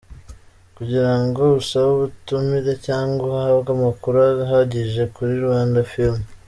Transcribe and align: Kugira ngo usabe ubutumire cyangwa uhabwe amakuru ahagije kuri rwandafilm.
Kugira 0.77 1.13
ngo 1.23 1.41
usabe 1.61 1.87
ubutumire 1.95 2.71
cyangwa 2.85 3.23
uhabwe 3.33 3.69
amakuru 3.77 4.17
ahagije 4.45 5.03
kuri 5.15 5.33
rwandafilm. 5.43 6.21